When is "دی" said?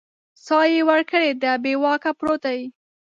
2.49-2.61